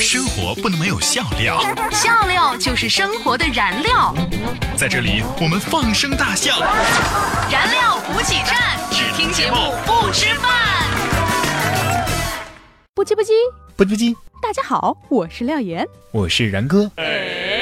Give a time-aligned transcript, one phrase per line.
[0.00, 4.14] 生活不能没有笑料，笑料就是生活的燃料。
[4.76, 6.60] 在这里我们放声大笑，
[7.50, 10.86] 燃料补给站，只听节目不吃饭。
[12.94, 13.32] 不叽不叽，
[13.76, 14.14] 不叽不叽。
[14.40, 16.88] 大家好，我是廖岩，我是然哥。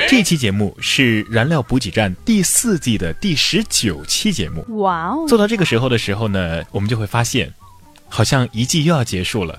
[0.07, 4.62] 这期节目是燃料补给站第四季的第十九期节目。
[4.82, 5.25] 哇哦！
[5.27, 7.53] 做到这个时候的时候呢，我们就会发现，
[8.11, 9.59] 好像一季又要结束了。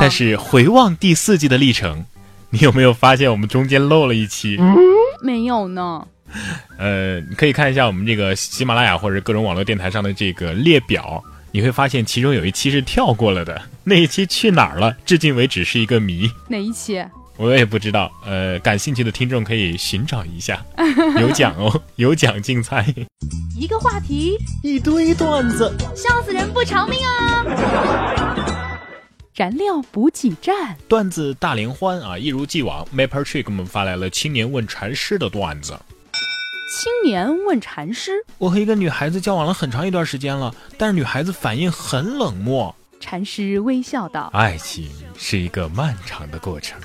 [0.00, 2.04] 但是回望第四季的历程，
[2.50, 4.58] 你有没有发现我们中间漏了一期？
[5.22, 6.06] 没有呢。
[6.78, 14.96] 呃，你可以看一下我们这个喜马拉雅或者各种网络电台上的这个列表，你会发现其中有一期是跳过了的，那一期去哪儿了？
[15.04, 16.30] 至今为止是一个谜。
[16.48, 17.04] 哪一期？
[17.36, 18.12] 我也不知道。
[18.24, 20.62] 呃，感兴趣的听众可以寻找一下，
[21.18, 22.86] 有奖哦， 有奖竞猜。
[23.58, 28.19] 一个话题，一堆段子，笑死人不偿命啊！
[29.40, 32.18] 燃料补给站，段子大联欢啊！
[32.18, 35.80] 一如既往，Maple Tree 给我们发来了青年问禅师的段子。
[36.70, 42.76] 青年问禅师：我和一个女孩子交往了很长一段时间了，但是女孩子反应很冷漠。
[43.00, 46.78] 禅师微笑道：爱情是一个漫长的过程，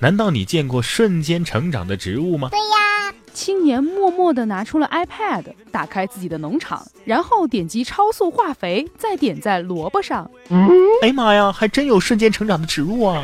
[0.00, 2.48] 难道你见过瞬间成长的植物吗？
[2.50, 3.14] 对呀。
[3.34, 10.30] 青年默默地拿出了 iPad，打开自己的农场，然后点击超速化肥，再点在萝卜上。
[10.48, 10.70] 嗯
[11.02, 13.22] 哎妈呀，还真有瞬间成长的植物啊！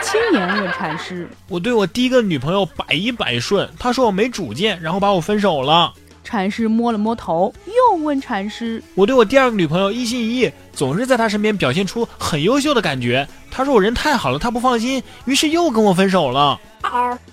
[0.00, 5.92] 青年问禅师：“我对我第一个女朋友百依百顺，她说我没主见，然后把我分手了。”
[6.22, 13.26] 禅师摸了摸头，又问禅师：“我对我第二个女朋友一心一意，总是在她身边表现出很优秀的感觉。
[13.50, 16.58] 她说我人太好了，他不放心，于是又跟我分手了。”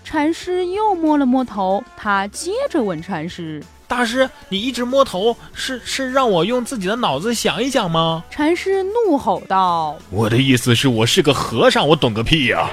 [0.04, 3.64] 禅师又摸了摸头，他接着问禅师。
[3.88, 8.24] 大师，你一直摸头，是是让我用自己的脑子想一想吗？
[8.30, 12.68] 禅师怒吼道：“我的意思是我是个和尚，我懂个屁呀！”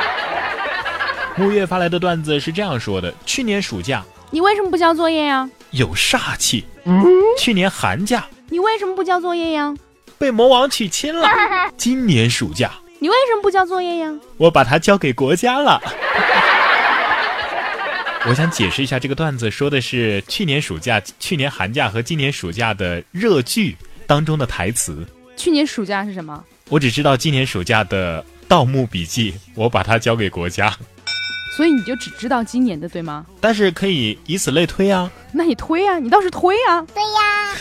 [1.36, 5.48] 木月发来的段子是这样说的：去年暑假，你为什么不交作业呀？
[5.72, 6.64] 有煞气。
[7.36, 9.74] 去年寒假，你为什么不交作业呀？
[10.20, 11.26] 被魔王娶亲了。
[11.78, 14.12] 今年暑假，你为什么不交作业呀？
[14.36, 15.80] 我把它交给国家了。
[18.28, 23.74] 我想解释一下这个段子，说的是去年暑假、去年寒假和今年暑假的热剧
[24.06, 25.06] 当中的台词。
[25.38, 26.44] 去年暑假是什么？
[26.68, 30.70] 我只知道今年暑假的《盗墓笔记》，我把它交给国家。
[31.56, 33.24] 所以你就只知道今年的，对吗？
[33.40, 35.10] 但是可以以此类推啊。
[35.32, 36.82] 那你推啊，你倒是推啊。
[36.94, 37.56] 对呀。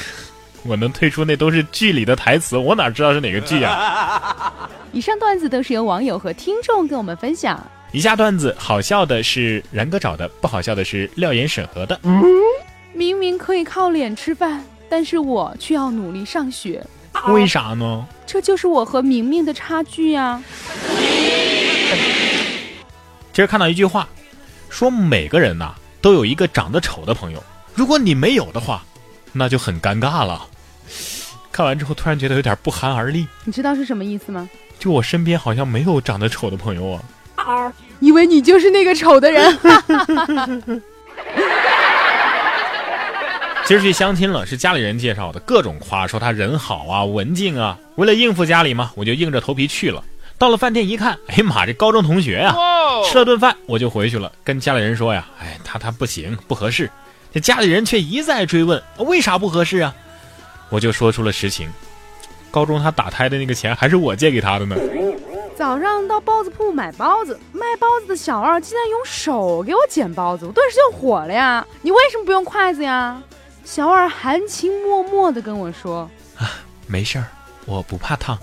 [0.63, 4.69] 我能退出那都是剧里的台词，我哪知道是哪个剧啊？
[4.91, 7.63] 以上段子都是由网友和听众跟我们分享。
[7.91, 11.99] 以下段子好笑的是然哥找的，不好笑的是廖岩审核的。
[12.93, 16.85] 明明可以靠脸吃饭，但是我却要努力上学，
[17.29, 18.05] 为啥呢？
[18.27, 20.41] 这就是我和明明的差距呀。
[23.31, 24.07] 今儿看到一句话，
[24.69, 27.41] 说每个人呐都有一个长得丑的朋友，
[27.73, 28.83] 如果你没有的话，
[29.31, 30.45] 那就很尴尬了。
[31.51, 33.27] 看完之后突然觉得有点不寒而栗。
[33.43, 34.49] 你知道是什么意思吗？
[34.79, 36.99] 就我身边好像没有长得丑的朋友
[37.35, 37.73] 啊。
[37.99, 39.59] 以为你就是那个丑的人。
[43.65, 47.77] 今儿去相亲了，是家里人介绍的，各种夸，说他人好啊，文静啊。
[47.95, 50.03] 为了应付家里嘛，我就硬着头皮去了。
[50.37, 52.55] 到了饭店一看，哎呀妈，这高中同学呀！
[53.05, 56.89] 吃了顿饭我就回去了，跟家里人说呀，哎，他他不行，不合适。
[57.31, 59.93] 这家里人却一再追问，为啥不合适啊？
[60.69, 61.69] 我就说出了实情，
[62.51, 64.75] 高中他打胎的那个钱还是我借给他的呢。
[65.55, 71.65] 早上到包子铺买包子，卖包子的小二竟然用手给我捡包子，我顿时就火了呀！
[71.81, 73.21] 你为什么不用筷子呀？
[73.65, 76.49] 小二含情脉脉的跟我说：“啊，
[76.87, 77.25] 没事儿，
[77.65, 78.39] 我不怕烫。”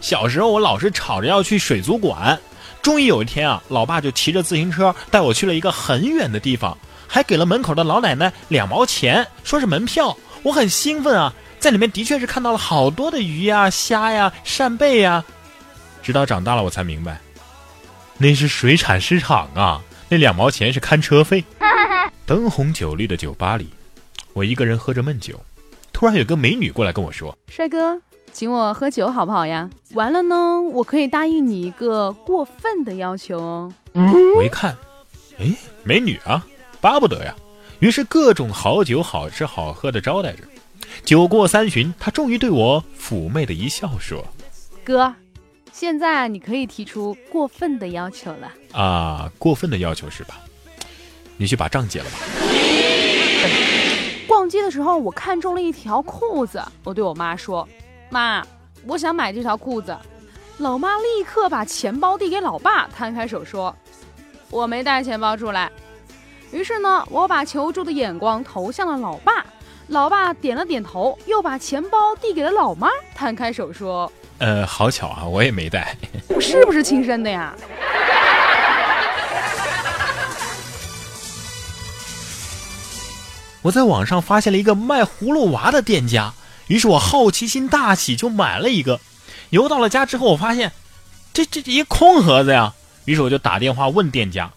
[0.00, 2.38] 小时候我老是吵着要去水族馆，
[2.82, 6.76] 终于有一天啊，老爸就骑着自行车带我去了一个很远的地方，
[7.08, 10.16] 还给了门口的老奶奶两毛钱，说是门票。
[10.44, 15.24] 我很兴奋啊，在里面的确是看到了好多的鱼呀、虾呀、扇贝呀。
[16.02, 17.20] 直到长大了，我才明白，
[18.18, 21.44] 那是水产市场啊，那两毛钱是看车费。
[22.24, 23.68] 灯红酒绿的酒吧里，
[24.34, 25.40] 我一个人喝着闷酒，
[25.92, 28.00] 突然有个美女过来跟我说：“帅哥，
[28.32, 29.68] 请我喝酒好不好呀？
[29.94, 33.72] 完了呢，我可以答应你一个过分的要求哦。”
[34.36, 34.76] 我一看，
[35.38, 35.46] 哎，
[35.82, 36.46] 美女啊，
[36.80, 37.34] 巴不得呀。
[37.80, 40.42] 于是各种好酒、好吃、好喝的招待着。
[41.04, 44.24] 酒过三巡，他终于对我妩媚的一笑说
[44.82, 45.14] ：“哥，
[45.72, 50.40] 现在你可以提出过分的要求了。”啊，过分的要求是吧？
[51.36, 52.18] 你去把账结了吧。
[54.26, 57.66] 逛街的时候，我看中了一条裤子，我对我妈说
[58.10, 58.44] ：“妈，
[58.86, 59.96] 我想买这条裤子，
[60.56, 63.74] 老妈立刻把钱包递给老爸，摊开手说
[64.50, 65.70] ：“我没带钱包出来。”
[66.50, 69.44] 于是呢，我把求助的眼光投向了老爸，
[69.88, 75.94] 老爸点了点头，又把钱包递给了老妈，摊开手说呃，好巧啊，我也没带。
[76.40, 77.54] ：“是不是亲生的呀？”
[83.62, 86.32] 我在网上发现了一个卖葫芦娃的店家，
[86.68, 89.00] 于是我好奇心大起，就买了一个。
[89.50, 90.72] 邮到了家之后，我发现
[91.34, 92.72] 这这这一空盒子呀，
[93.04, 94.50] 于是我就打电话问店家：“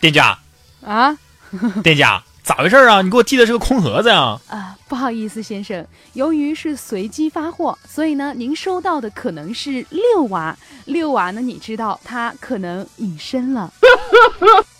[0.00, 0.38] 店家，
[0.86, 1.18] 啊
[1.82, 3.02] 店家，咋回事啊？
[3.02, 10.56] 你给我寄的是个空盒子呀啊，不好意思，先生，由于是随机发货，所以呢，您收到的可能是六娃。
[10.84, 13.72] 六娃呢，你知道他可能隐身了。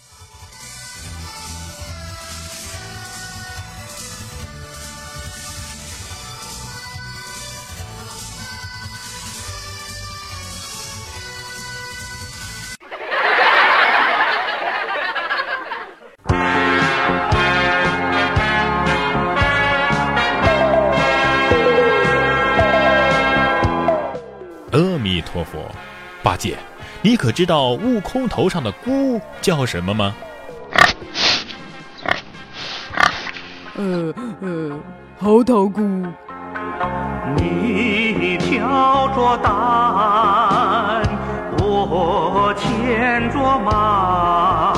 [27.16, 30.14] 你可知道悟空头上的箍叫什么吗？
[33.74, 34.78] 呃呃，
[35.18, 35.80] 猴头菇。
[37.38, 39.50] 你挑着担，
[41.58, 44.74] 我牵着马。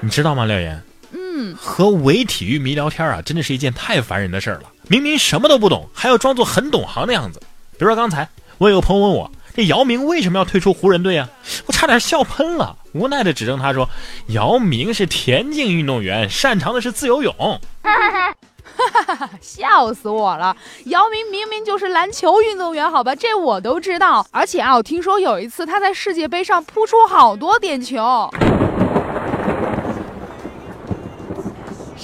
[0.00, 0.78] 你知道吗，廖岩？
[1.12, 4.64] 嗯，和伪体育迷聊天啊，真的是一件太烦人的事儿了。
[4.88, 7.40] 明明什么都不懂，还要装作很懂行的样子。
[7.78, 11.28] 比如说刚才，我有个朋友问我，这姚明为什么要退出湖人队啊？
[11.66, 13.88] 我差点笑喷了，无奈的指正他说，
[14.28, 17.34] 姚明是田径运动员，擅长的是自由泳。
[17.82, 18.34] 哈
[19.16, 20.56] 哈笑死我了！
[20.86, 24.26] 姚明明明就是篮球运动员，好吧，这我都知道。
[24.30, 28.30] 而且啊，我听说有一次他在世界杯上扑出好多点球。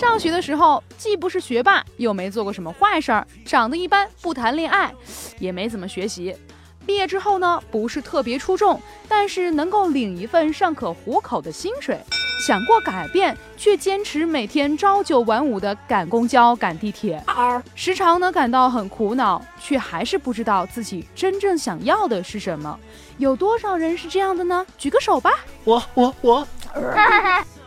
[0.03, 4.93] 上学的时候，既不是学霸，又没做过什么坏事儿，长得一般，不谈恋爱，
[5.39, 6.37] 也没怎么学习。
[6.85, 12.01] 毕业之后呢，不是特别出众，但是能够领一份尚可糊口的薪水。
[12.45, 17.23] 想过改变，却坚持每天朝九晚五的赶公交、赶地铁，
[17.77, 22.77] 时常呢感到很苦恼，却还是不知道自己真正想要的是什么。
[23.19, 24.67] 有多少人是这样的呢？
[24.77, 25.31] 举个手吧。
[25.63, 26.49] 我我我，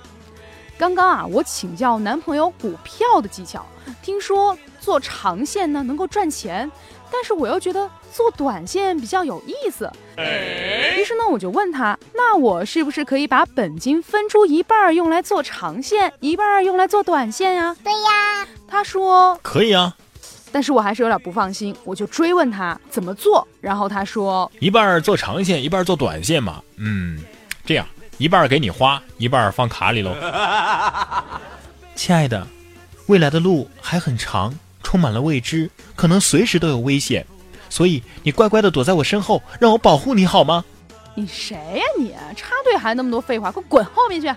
[0.77, 3.66] 刚刚啊，我请教男朋友股票的技巧，
[4.01, 6.69] 听说做长线呢能够赚钱，
[7.12, 9.89] 但是我又觉得做短线比较有意思。
[10.18, 17.75] 于是呢，我就问他，那我是不是可以把本金分出一半用来做长线，一半用来做短线呀？
[17.83, 19.95] 对呀，他说，可以啊，
[20.51, 26.62] 但是我还是有点不放心，我就追问他怎么做，然后他说，一半做长线，一半做短线嘛。
[26.77, 27.24] 嗯，
[27.66, 27.86] 这样
[28.18, 30.16] 一半给你花，一半放卡里喽。
[31.96, 32.48] 亲爱的，
[33.08, 37.26] 未来的路还很长，充满了未知，可能随时都有危险，
[37.70, 40.64] 所以你乖乖的躲在我身后，让我保护你好吗？
[41.14, 42.14] 你谁呀你？
[42.36, 44.34] 插队还那么多废话，给我滚后面去！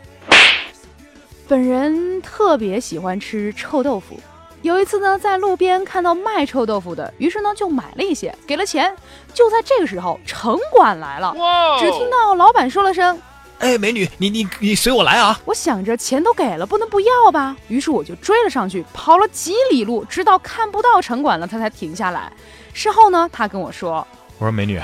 [1.48, 4.20] 本人特别喜欢吃臭豆腐，
[4.62, 8.94] 有一次呢，在路边看到卖臭豆腐的，于是呢就买了一些，给了钱。
[9.32, 11.32] 就在这个时候，城管来了，
[11.80, 13.18] 只听到老板说了声
[13.58, 15.40] 哎，美女，你你你随我来啊！
[15.44, 22.32] 我想着钱都给了，不能不要吧，于是我就追了上去，跑了几里路，直到看不到城管了，他才停下来。
[22.72, 24.06] 事后呢，他跟我说，
[24.38, 24.80] 我说美女，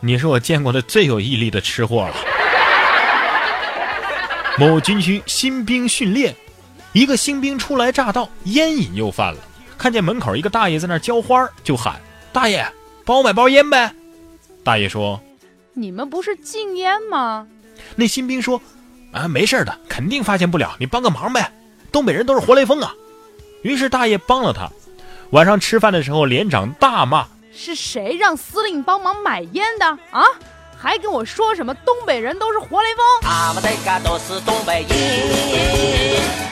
[0.00, 2.14] 你是我见过的最有毅力的吃货了。
[4.58, 6.34] 某军区新兵训练，
[6.92, 9.38] 一个新兵初来乍到，烟瘾又犯了，
[9.78, 12.00] 看见门口一个大爷在那浇花，就喊
[12.32, 12.66] ：“大爷，
[13.04, 13.94] 帮我买包烟呗。”
[14.64, 15.18] 大爷说
[15.72, 17.46] 你们不是禁烟吗
[17.96, 18.60] ？：“那新兵说，
[19.12, 21.52] 啊，没事的，肯定发现不了，你帮个忙呗。
[21.92, 22.94] 东北人都是活雷锋啊。”
[23.62, 24.70] 于是大爷帮了他。
[25.30, 30.24] 晚上吃饭的时候，连长大骂是谁让司令帮忙买烟的啊？
[30.82, 33.30] 还跟我说什么东北人都是活雷锋？
[33.30, 34.98] 俺们这嘎都是东北人，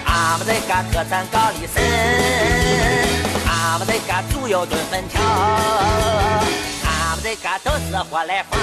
[0.04, 1.82] 俺们这个特产高丽参，
[3.48, 5.22] 俺们这嘎猪油炖粉条，
[6.84, 8.60] 俺们这嘎都是活来风。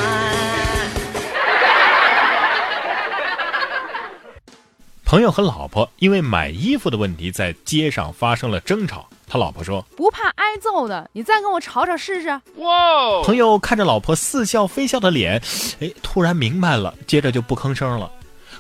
[5.06, 9.08] 朋友和老婆因为买衣服的问题在街上发生了争吵。
[9.28, 12.30] 他老婆说不怕挨揍的，你再跟我吵吵试试。
[12.58, 15.40] ：“哇朋友看着老婆似笑非笑的脸，
[15.80, 18.12] 哎，突然明白了，接着就不吭声了。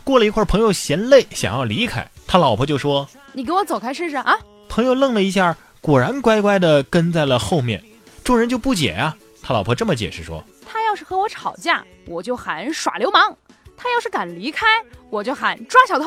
[0.03, 4.37] 过了一会儿，朋友嫌累，想要离开，他老婆就说你给我走开试试啊
[4.69, 7.83] ！：‘朋友愣了一下，果然乖乖的跟在了后面。
[8.23, 13.31] 众人就不解啊、他老婆这么解释说他要是和我吵架，我就喊耍流氓；
[13.75, 14.67] 他要是敢离开，
[15.09, 16.05] 我就喊抓小偷。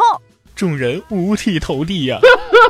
[0.59, 2.19] 众人五体投地呀、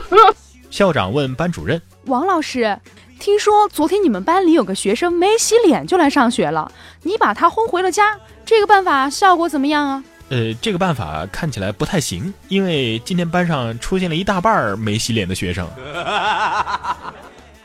[0.68, 2.78] 校长问班主任王老师，
[3.18, 6.70] 听说昨天你们班里有个学生没洗脸就来上学了，
[7.02, 8.14] 你把他轰回了家，
[8.44, 15.66] 这个办法效果怎么样啊？：“呃，这个办法看起来不太行，因为今天班上出现了一大半没洗脸的学生。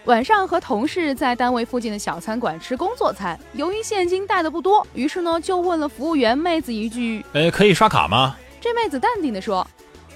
[0.06, 8.38] 晚上和同事在单位附近的小餐馆吃工作餐，由于现金带的不多，于是呢就问了服务员妹子一句，呃，可以刷卡吗？
[8.62, 9.68] 这妹子淡定地说：“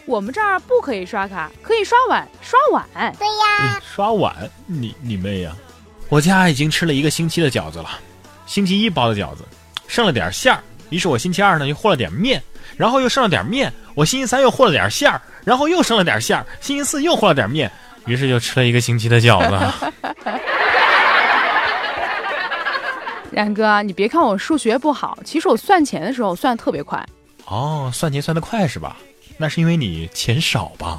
[0.07, 3.13] 我们这儿不可以刷卡，可以刷碗，刷碗。
[3.19, 4.33] 对呀刷碗？
[4.65, 5.53] 你你妹呀！
[6.07, 7.89] 我家已经吃了一个星期的饺子了，
[8.45, 9.43] 星期一包的饺子，
[9.85, 12.41] 剩了点馅儿，于是我星期二呢又和了点面，
[12.77, 17.69] 然后又剩了点面，我星期三又和了点馅儿，然后又剩了点馅儿，星期四又和了点面，
[18.05, 19.91] 于是就吃了一个星期的饺子。
[23.29, 27.05] 然哥，你别看我数学不好，其实我算钱的时候算的特别快。
[27.43, 28.95] 哦，算钱算得快是吧？
[29.39, 30.98] 那是因为你钱少吧？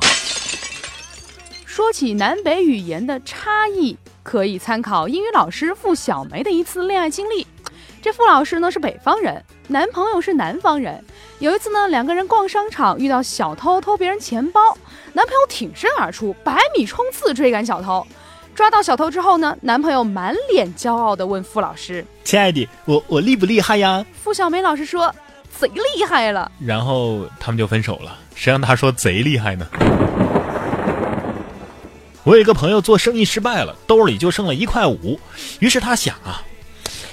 [1.66, 7.46] 说起南北语言的差异，可以参考英语老师付小梅的一次恋爱经历。
[8.00, 11.04] 这付老师呢是北方人，男朋友是南方人。
[11.40, 14.60] 有一次呢，两个人逛商场遇到小偷偷别人钱包，
[15.12, 18.06] 男朋友挺身而出，百米冲刺追赶小偷。
[18.54, 24.04] 抓到小偷之后呢，男朋友满脸骄傲地问付老师，亲爱的，我我厉不厉害呀？
[24.20, 25.14] 付小梅老师说
[25.50, 26.50] 贼厉害了。
[26.58, 28.18] 然后他们就分手了。
[28.34, 29.66] 谁让他说贼厉害呢？
[32.24, 35.18] 我有一个朋友做生意失败了，兜里就剩了一块五，
[35.60, 36.42] 于是他想啊，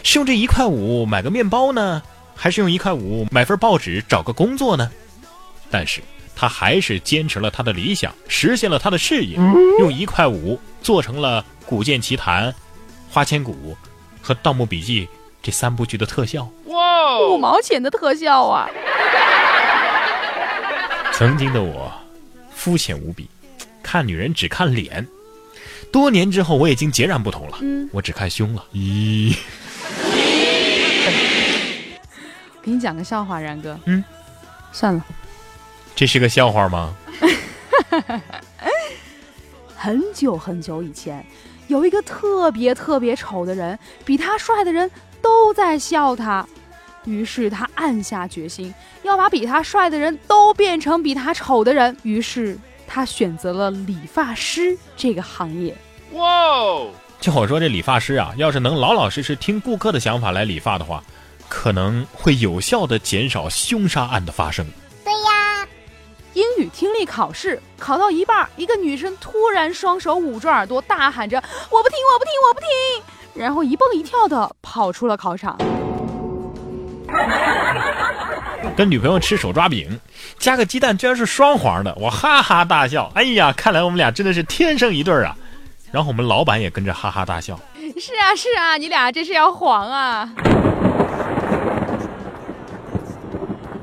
[0.03, 2.03] 是用这一块五买个面包呢，
[2.35, 4.91] 还是用一块五买份报纸找个工作呢？
[5.71, 6.01] 但是
[6.35, 9.37] 他还是坚持了他的理想，实现了他的事业，
[9.79, 12.47] 用一块五做成了《古剑奇谭》
[13.09, 13.53] 《花千骨》
[14.21, 15.05] 和《盗墓笔记》
[15.45, 16.49] 这三部剧的特效。
[16.65, 18.67] 哇五毛钱的特效啊！
[21.13, 21.91] 曾经的我，
[22.49, 23.29] 肤浅无比，
[23.83, 25.07] 看女人只看脸。
[25.91, 27.59] 多年之后，我已经截然不同了。
[27.61, 28.65] 嗯我只看胸了。
[28.73, 29.37] 咦，
[32.63, 33.79] 给你讲个笑话，然哥。
[33.85, 34.03] 嗯，
[34.71, 35.05] 算了。
[35.95, 36.91] 这是个笑话吗？
[39.77, 41.23] 很久很久以前，
[41.67, 44.89] 有一个特别特别丑的人，比他帅的人
[45.25, 46.46] 都在笑他。
[47.05, 51.98] 于是他暗下决心，要把比他帅的人都变成比他丑的人。
[52.03, 52.55] 于是
[52.86, 55.75] 他选择了理发师这个行业。
[56.12, 56.22] 哇
[57.20, 61.03] 就我说，这理发师啊，要是能老老实实听顾客的想法来理发的话，
[61.50, 64.63] 可能会有效的减少凶杀案的发生。
[65.03, 65.67] 对呀
[66.34, 71.38] 英语听力考试考到一半，一个女生突然双手捂住耳朵，大喊着
[71.72, 72.67] ：“我不听，我不听，我不听！”
[73.35, 75.57] 然后一蹦一跳的跑出了考场。
[78.75, 79.99] 跟女朋友吃手抓饼，
[80.39, 83.11] 加个鸡蛋居然是双黄的，我哈哈大笑。
[83.13, 85.35] 哎呀，看来我们俩真的是天生一对儿啊！
[85.91, 87.59] 然后我们老板也跟着哈哈大笑。
[87.99, 90.29] 是啊是啊，你俩这是要黄啊！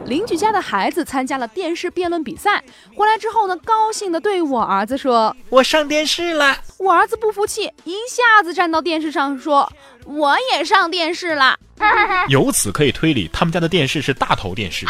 [0.07, 2.63] 邻居家的孩子参加了电视辩论比赛，
[2.95, 6.57] 回来之后呢，高兴地对我儿子说我上电视了。
[6.79, 9.71] ：“我儿子不服气，一下子站到电视上说，
[10.05, 11.57] 我也上电视了。
[12.29, 14.87] 由此可以推理，他们家的电视是大头电视。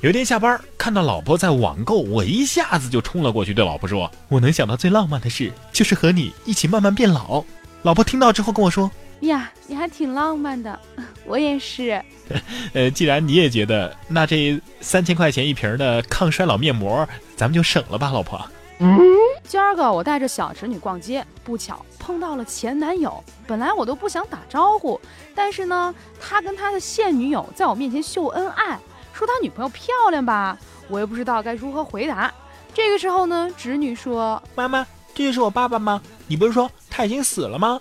[0.00, 7.44] 有一天下班，看到老婆在网购，我一下子就冲了过去，对老婆说：“我能想到最浪漫的事，就是和你一起慢慢变老。”
[7.82, 8.90] 老婆听到之后跟我说
[9.20, 10.78] 呀，你还挺浪漫的，
[11.24, 12.02] 我也是。
[12.72, 18.40] “呃，既然你也觉得，那这三千块钱一瓶的抗衰老面膜，咱们就省了吧，老婆。
[18.82, 18.98] 嗯
[19.44, 23.22] 今儿个我带着小侄女逛街，不巧碰到了前男友。
[23.46, 24.98] 本来我都不想打招呼，
[25.34, 28.78] 但是呢，他跟他的现女友在我面前秀恩爱，
[29.12, 30.56] 说他女朋友漂亮吧，
[30.88, 32.32] 我又不知道该如何回答。
[32.72, 36.00] 这个时候呢，侄女说妈妈，这就是我爸爸吗？
[36.26, 37.78] 你不是说他已经死了吗？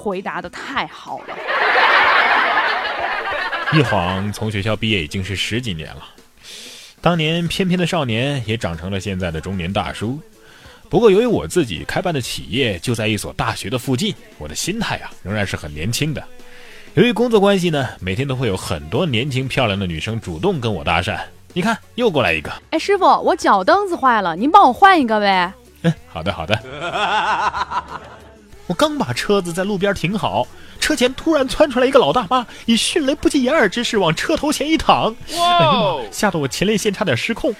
[0.00, 1.36] 回答的太好了。
[3.72, 6.02] 一晃从学校毕业已经是十几年了，
[7.00, 10.18] 当年翩翩的少年也长成了现在的中年大叔。
[10.88, 16.20] 不过由于我自己开办的企业就在一所大学的附近，我的心态啊仍然是很年轻的。
[16.94, 21.16] 由于工作关系呢，每天都会有很多年轻漂亮的女生主动跟我搭讪。
[21.52, 22.50] 你看，又过来一个。
[22.70, 25.52] 哎，师傅，我脚蹬子坏了，您帮我换一个呗。
[25.82, 26.58] 嗯，好的好的。
[28.70, 30.46] 我刚把车子在路边停好，
[30.78, 37.52] 车前突然窜出来一个老大妈，以迅雷不及掩耳之势往车头前一躺，哎呀妈，吓得我前列腺差点失控。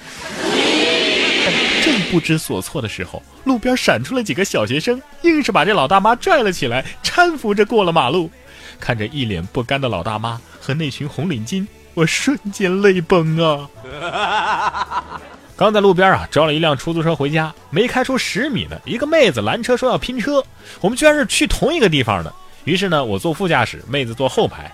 [1.82, 8.30] 正不知所措的时候，路边闪出了几个小学生，硬是把这老大妈拽了起来，搀扶着过了马路。
[8.78, 15.20] 看着一脸不甘的老大妈和那群红领巾，我瞬间泪崩啊！
[15.60, 20.42] 刚在路边啊招了一辆出租车回家，没开出十米呢，一个妹子拦车说要拼车，
[20.80, 22.32] 我们居然是去同一个地方的。
[22.64, 24.72] 于是呢，我坐副驾驶，妹子坐后排。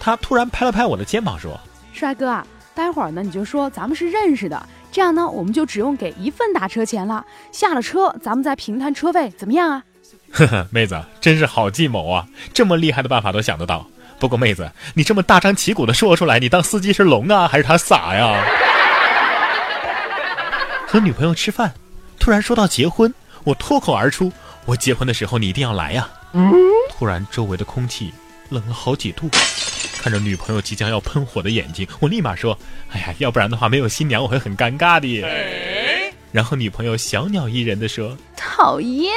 [0.00, 1.56] 她突然拍了拍我的肩膀说
[1.92, 7.24] 帅哥啊，待会儿呢你就说咱们是认识的，这样呢我们就只用给一份打车钱了。
[7.52, 9.84] 下了车咱们再平摊车费，怎么样啊
[10.34, 13.86] ？：“呵呵，妹子真是好计谋啊，这么厉害的办法都想得到。
[14.18, 18.44] 不过妹子，你这么大张旗鼓的说出来，你当司机是聋啊，还是他傻呀？”
[20.96, 21.74] 和女朋友吃饭，
[22.18, 23.12] 突然说到结婚，
[23.44, 24.32] 我脱口而出
[24.64, 26.08] ：“我结婚的时候你一定要来呀！”
[26.88, 28.14] 突然周围的空气
[28.48, 29.28] 冷了好几度，
[30.00, 32.58] 看着女朋友即将要喷火的眼睛，我立马说
[32.92, 35.22] ：“哎呀，要不然的话没有新娘我会很尴尬的。”
[36.32, 39.12] 然后女朋友小鸟依人的说讨厌，：“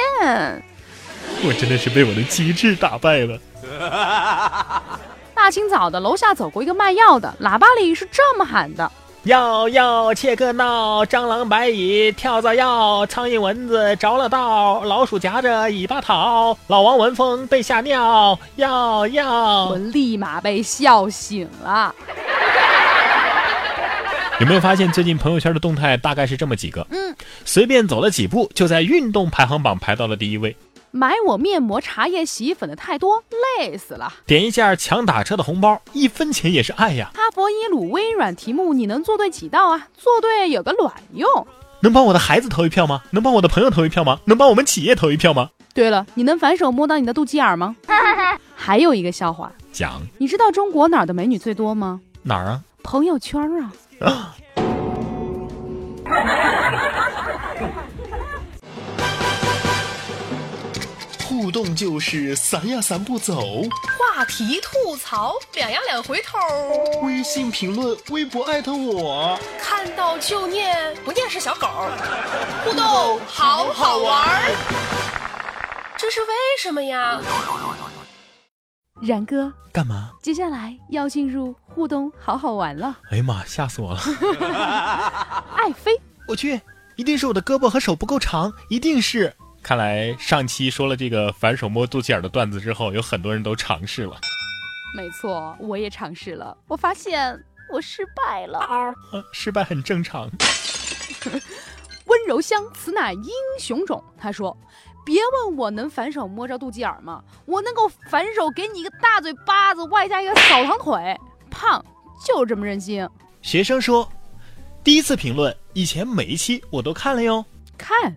[1.42, 3.40] 我真的是被我的机智打败了。”
[5.34, 8.92] 大清早的楼下走过一个卖药的，喇叭里是这么喊的：
[9.24, 19.76] 要要切个闹，蟑螂白蚁跳蚤药，苍蝇蚊子着了道，老鼠夹着尾巴逃，老王闻风被吓尿，要要我。
[19.76, 21.94] 立马被笑醒了。
[24.40, 26.86] 有没有发现最近朋友圈的动态大概是这么几个？
[26.90, 30.56] 嗯，随便走了几步，就在运动排行榜排到了第一位。
[30.92, 33.22] 买我面膜、茶叶、洗衣粉的太多，
[33.58, 34.12] 累死了。
[34.26, 37.12] 点一下抢打车的红包，一分钱也是爱呀！
[37.14, 39.86] 哈佛、耶鲁、微软题目，你能做对几道啊？
[39.96, 41.46] 做对有个卵用。
[41.82, 43.02] 能帮我的孩子投一票吗？
[43.10, 44.18] 能帮我的朋友投一票吗？
[44.24, 45.50] 能帮我们企业投一票吗？
[45.72, 47.76] 对了，你能反手摸到你的肚脐眼吗？
[48.56, 52.00] 还有一个笑话，讲你知道中国哪儿的美女最多吗？
[52.22, 52.60] 哪儿啊？
[52.82, 53.40] 朋友圈
[54.00, 54.00] 啊。
[61.50, 63.62] 互动就是散呀散不走，
[63.98, 66.38] 话题吐槽，两呀两回头，
[67.02, 69.36] 微信评论、微博艾特我。
[69.60, 71.66] 看到就念，不念是小狗。
[72.64, 74.54] 互动好好玩儿，
[75.98, 76.28] 这是为
[76.62, 77.20] 什么呀？
[79.02, 80.12] 然哥，干嘛？
[80.22, 82.96] 接下来要进入互动，好好玩了。
[83.10, 83.98] 哎呀妈，吓死我了！
[85.56, 86.60] 爱妃，我去，
[86.94, 89.34] 一定是我的胳膊和手不够长，一定是。
[89.62, 94.18] 看来上期说了这个反手摸肚脐眼的段子之后，有很多人都尝试了。
[94.96, 97.38] 没错，我也尝试了，我发现
[97.72, 98.58] 我失败了。
[98.58, 98.92] 啊，
[99.32, 100.28] 失败很正常。
[102.06, 104.02] 温柔乡，此乃英雄种。
[104.18, 104.56] 他说
[105.06, 107.22] ：“别问我能反手摸着肚脐眼儿吗？
[107.44, 111.16] 我能够反手给你一个大嘴巴子，外加一个扫堂腿。
[111.50, 111.84] 胖
[112.26, 113.08] 就这么任性。
[113.42, 114.10] 学生说，
[114.82, 117.44] 第一次评论，以前每一期我都看了哟。
[117.78, 118.16] 看，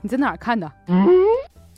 [0.00, 0.70] 你在哪儿看的？
[0.86, 1.08] 嗯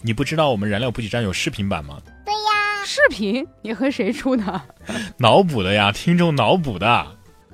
[0.04, 1.98] 你不知道我们燃料补给站有视频版吗？
[2.24, 3.46] 对呀视频？
[3.62, 4.62] 你和谁出的？
[5.18, 7.06] 脑补的呀，听众脑补的。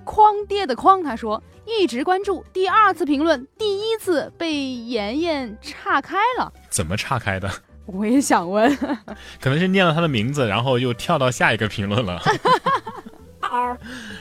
[0.05, 6.51] 框爹的框，他说一直关注，第二次评论，第一次被妍妍岔开了。
[6.71, 7.51] 怎么岔开的？
[7.85, 8.75] 我也想问，
[9.41, 12.23] 可能是念了他的名字，然后又跳到下一个评论了。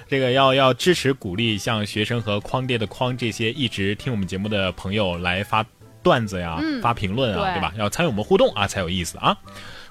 [0.07, 5.65] 这个要要支持鼓励像学生和框爹的框这些一直听我们节目的朋友来发
[6.03, 7.73] 段子呀、嗯发评论啊，对对吧？
[7.77, 9.36] 要参与我们互动啊，才有意思啊。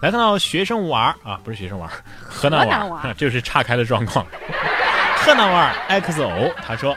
[0.00, 1.88] 来看到学生玩啊，不是学生玩，
[2.22, 4.24] 河南娃儿，河南娃儿 这是岔开的状况。
[5.24, 6.96] 河南玩 XO 他说：“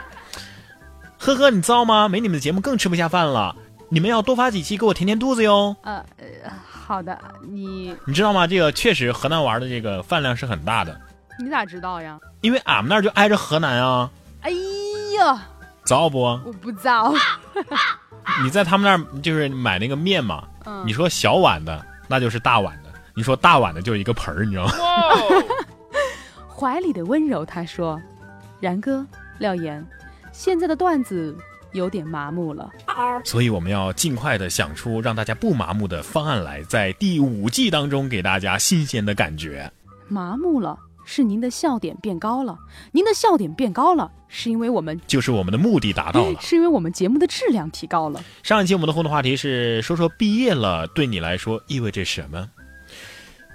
[1.18, 2.08] 呵呵，你糟吗？
[2.08, 3.56] 没你们的节目更吃不下饭了。
[3.88, 7.18] 你们要多发几期给我填填肚子哟。”呃呃，好的，
[7.48, 8.46] 你你知道吗？
[8.46, 11.00] 这个确实河南玩的这个饭量是很大的，
[11.42, 12.18] 你咋知道呀？
[12.42, 14.08] 因为俺们那儿就挨着河南啊，
[14.42, 14.50] 哎
[15.18, 15.42] 呀，
[15.84, 16.20] 糟不？
[16.44, 17.12] 我不糟。
[18.42, 24.72] 你在他们那儿就是买那个面嘛，嗯你说小碗的那就是大碗的，你说大碗的就是一个盆儿，你知道吗？
[26.48, 28.00] 怀里的温柔，他说
[28.60, 29.06] ：“然哥，
[29.38, 29.84] 廖岩，
[30.32, 31.34] 现在的段子
[31.72, 32.70] 有点麻木了。
[33.24, 39.70] 所以我们要尽快的想出让大家不麻木的方案来，在第五季当中给大家新鲜的感觉。
[40.08, 42.58] 麻木了，是您的笑点变高了。
[42.92, 46.40] 您的笑点变高了，是因为我们就是我们的目的达到了。
[46.40, 48.22] 是因为我们节目的质量提高了。
[48.42, 52.48] 上一期我们的互动话题是说说毕业了对你来说意味着什么？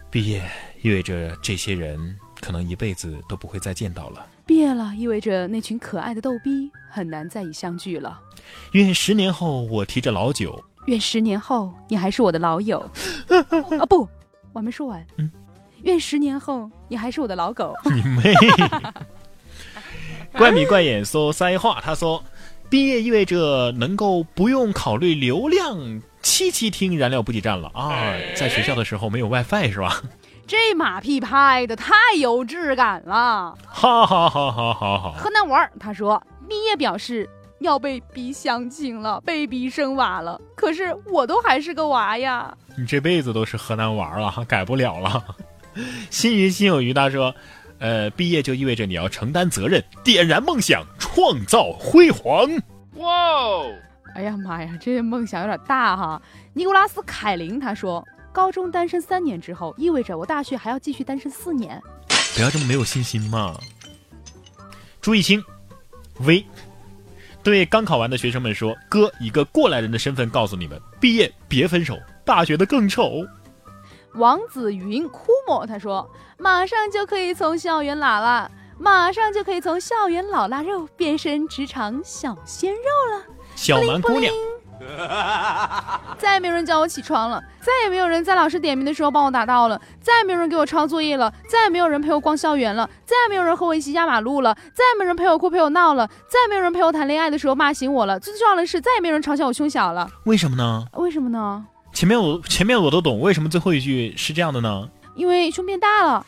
[0.09, 0.41] 毕业
[0.81, 4.25] 意味着这些人可能一辈子都不会再见到了。
[4.45, 8.19] 毕业了，意味着那群可爱的逗逼很难再以相聚了。
[8.73, 12.79] 愿十年后我提着老酒，愿十年后你还是我的老友。
[13.79, 14.07] 啊不，
[14.53, 15.05] 我还没说完。
[15.17, 15.29] 嗯
[15.85, 17.73] 愿十年后你还是我的老狗。
[17.89, 18.33] 你妹！
[20.33, 22.21] 怪米怪眼说塞话，他说
[22.69, 28.13] ：“毕毕业意味着能够不用考虑流量，七七听燃料补给站了啊！
[28.35, 30.01] 在学校的时候没有 WiFi 是吧？
[30.45, 33.55] 这马屁拍的太有质感了。
[33.65, 35.13] 哈哈哈哈哈哈！
[35.17, 40.39] 河南娃儿他说，毕业表示要被逼相亲了，被逼生娃了。
[40.55, 42.53] 可是我都还是个娃呀。
[42.77, 45.23] 你这辈子都是河南娃了，改不了了。
[46.09, 47.35] 心云心有余他说，
[47.79, 52.49] 呃，毕业就意味着你要承担责任，点燃梦想，创造辉煌。
[52.95, 53.71] 哇哦！
[54.15, 56.21] 哎呀妈呀，这梦想有点大哈。
[56.53, 61.81] 尼古拉斯凯林他说，高中单身三年之后，意味着我大学还要继续单身四年。
[62.35, 63.59] 不要这么没有信心嘛。
[65.01, 65.43] 朱一清
[66.19, 66.45] ，V，
[67.43, 73.25] 对刚考完的学生们说：“哥，以个过来人的身份告诉你们，毕业别分手，大学的更丑。”
[74.17, 78.49] 王子云枯木他说：“马上就可以从校园拉拉，
[78.79, 83.23] 马上就可以从校园老腊肉变身职场小鲜肉了。”
[83.55, 84.33] 小蛮姑娘，
[86.17, 98.19] 再也没有人叫我起床了，再也没有人在老师点名的时候帮我答到了，再也没有人给我抄作业了，再也没有人陪我逛校园了，再也没有人和我一起压马路了，再也没有人陪我哭陪我闹了，再也没有人陪我谈恋爱的时候骂醒我了。
[98.19, 100.09] 最重要的是，再也没有人嘲笑我胸小了。
[100.25, 100.85] 为什么呢？
[100.93, 101.65] 为什么呢？
[101.95, 104.89] 前面我前面我都懂，为什么最后一句是这样的呢？
[105.15, 106.25] 因为胸变大了。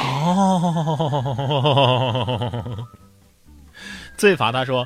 [0.00, 1.14] 哦，
[4.16, 4.84] 最罚他说。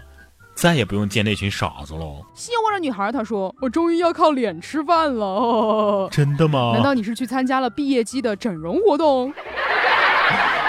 [0.54, 2.20] 再也不用见那群傻子了。
[2.34, 6.72] 西窝的女孩她说：“我终于要靠脸吃饭了。”真的吗？
[6.74, 9.32] 难道你是去参加了毕业季的整容活动？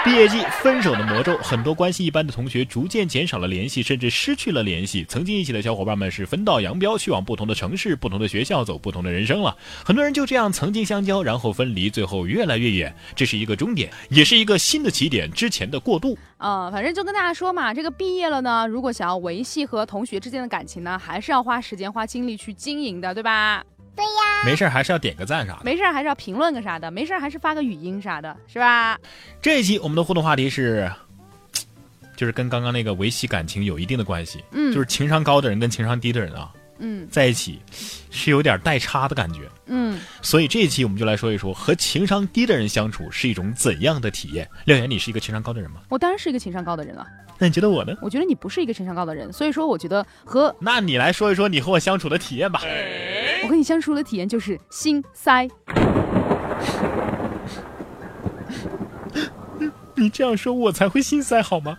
[0.02, 5.04] 毕业季分手的魔咒，很多关系一般的同学逐渐减少了联系，甚至失去了联系。
[5.06, 9.54] 曾经一起的小伙伴们是分道扬镳，去往不同的城市、不同的学校，走不同的人生了。
[9.84, 12.94] 很多人就这样曾经相交，然后分离，最后越来越远。
[13.14, 16.16] 这是一个终点，也是一个新的起点，之前的过渡。
[16.38, 23.62] 啊，反正就跟大家说嘛，这个毕业了呢，如果想要维系和同学之间的感情呢，还是要花时间、花精力去经营的，对吧？
[24.00, 28.98] 对呀，没事还是要点个赞啥的，没事还是要评论个啥的，没事还是发个语音啥的，是吧？
[29.42, 30.90] 这一期我们的互动话题是，
[32.16, 37.60] 就是跟刚刚那个维系感情有一定的关系，嗯，就是情商高的人跟情商低的人啊，嗯，在一起
[38.10, 44.48] 是有点代差的感觉，嗯，所以这一期我们就来说一说和情商低的人相处是一种怎样的体验。
[44.64, 45.82] 廖岩，你是一个情商高的人吗？
[45.88, 47.06] 我当然是一个情商高的人了。
[47.38, 47.94] 那你觉得我呢？
[48.02, 52.60] 我觉得你不是一个情商高的人，所以说我觉得和那你来说一说你和我相处的体验吧。
[53.44, 55.48] 我和你相处的体验就是心塞。
[59.96, 61.76] 你这样说，我才会心塞好吗？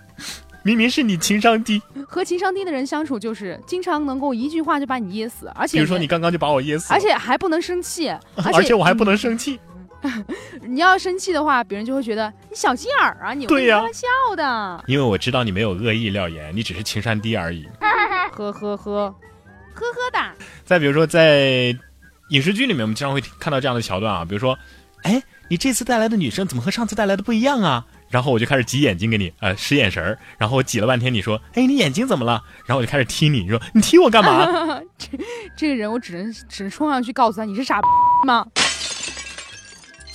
[0.64, 1.82] 明明是你情商低。
[2.08, 9.60] 和情商低的人相处，就是经常能够一句话就把你噎死，而且比如说你刚刚就把我噎死，而且还不能生气，而且我还不能生气。
[10.66, 14.84] 你要生气的话，别人就会觉得你小心眼儿啊，你对呀，开玩笑的。
[14.88, 17.68] 因为我知道你没有恶意，廖岩，你只是情商低而已。
[18.32, 19.16] 呵呵呵，呵
[19.76, 20.20] 呵的。
[20.66, 21.76] 再比如说，在
[22.30, 24.58] 影视剧里面，我们经常会看到这样的桥段啊，比如说，
[25.04, 27.86] 哎，你这次带来的女生怎么和上次带来的不一样啊？
[28.12, 30.20] 然后我就开始挤眼睛给你，呃，使眼神儿。
[30.38, 32.44] 然后我挤了半天，你说，哎，你眼睛怎么了？
[32.68, 34.46] 然后我就开始踢你，你说，你踢我干嘛？
[34.98, 35.10] 这
[35.58, 37.88] 这个人，我只能只能冲上去告诉他，你是傻逼
[38.28, 38.46] 吗？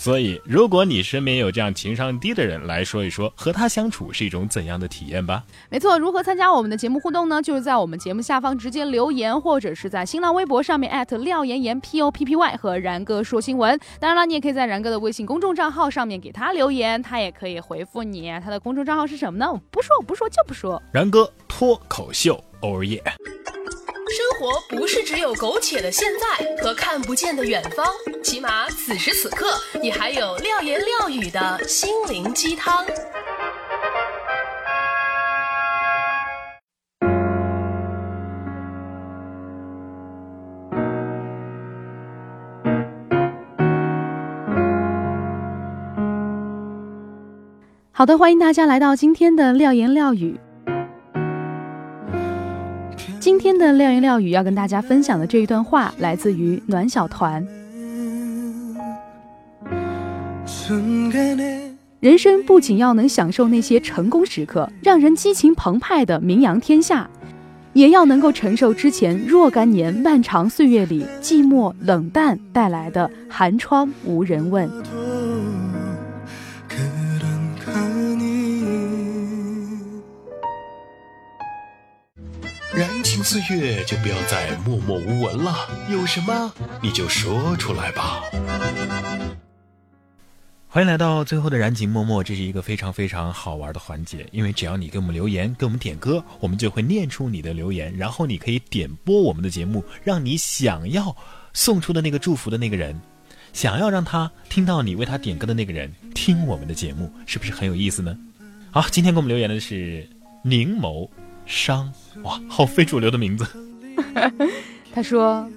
[0.06, 5.42] 所以，如果你身边有这样情商低的人，来说一说和他相处是一种怎样的体验吧。
[5.68, 7.42] 没错，如何参加我们的节目互动呢？
[7.42, 13.76] 就是在我们节目下方直接留言，或者是在新浪微博上面廖岩岩 P O P P Y 和然哥说新闻。
[13.98, 18.30] 当然了，你也可以在然哥的微信公众账号上面给他留言，他也可以回复你。
[18.44, 19.50] 他的公众账号是什么呢？
[19.50, 20.80] 我不说，我不说就不说。
[20.92, 23.02] 然哥脱口秀，Oh yeah。
[24.38, 27.86] 活不是只有苟且的现在和看不见的远方，
[28.22, 29.46] 起码此时此刻，
[29.80, 32.84] 你还有廖言廖语的心灵鸡汤。
[47.92, 50.38] 好的，欢迎大家来到今天的廖言廖语。
[53.26, 57.44] 今天的廖言廖语要跟大家分享的这一段话，来自于暖小团。
[61.98, 67.10] 人生不仅要能享受那些成功时刻，让人激情澎湃的名扬天下，
[67.72, 74.70] 也要能够承受之前若干年漫长岁月里寂寞冷淡带来的寒窗无人问。
[83.28, 85.52] 四月，就不要再默默无闻了。
[85.90, 88.22] 有什么你就说出来吧。
[90.68, 101.14] 欢迎来到最后的燃情默默，这是一个非常非常好玩的环节，因为只要你给我们留言，给我们点歌，我们就会念出你的留言，然后你可以点播我们的节目，让你想要
[101.52, 102.96] 送出的那个祝福的那个人，
[103.52, 108.16] 想要让他听到你为他点歌的那个人听我们的节目，是不是很有意思呢？
[108.70, 110.08] 好，今天给我们留言的是
[110.44, 111.10] 宁某
[111.46, 111.90] 商，
[112.22, 113.46] 哇，好非主流的名字。
[114.92, 115.48] 他说：“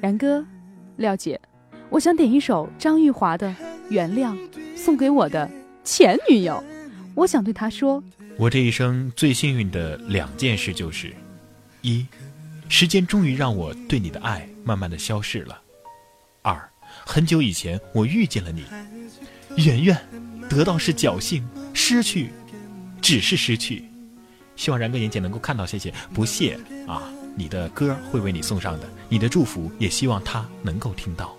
[0.00, 0.44] 然哥，
[0.96, 1.40] 廖姐，
[1.90, 3.48] 我想点一首张玉华的
[3.90, 4.34] 《原谅》，
[4.76, 5.50] 送给我的
[5.84, 6.62] 前女友。
[7.14, 8.02] 我想对她说，
[8.38, 11.12] 我这一生最幸运的两件事就是：
[11.82, 12.06] 一，
[12.68, 15.56] 时间终于让我对你的爱慢慢的消逝了；
[16.42, 16.58] 二，
[17.04, 18.64] 很久以前我遇见了你。
[19.56, 19.98] 圆圆，
[20.48, 22.30] 得到是侥幸，失去
[23.02, 23.84] 只是失去。
[24.62, 27.02] 希望然哥妍姐能够看到，谢谢，不谢啊！
[27.34, 31.36] 你的歌会为你送上的，你的祝福也希望他能够听到。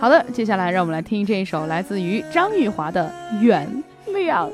[0.00, 3.08] 好的，接下来让我们来听这一首来自于张玉华的
[3.40, 3.68] 《原
[4.08, 4.50] 谅》。